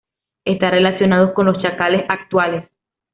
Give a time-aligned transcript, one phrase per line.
[0.45, 2.67] Está relacionado con los chacales actuales.